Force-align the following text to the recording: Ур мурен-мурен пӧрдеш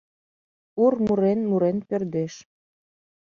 Ур 0.83 0.93
мурен-мурен 1.05 1.77
пӧрдеш 1.87 2.33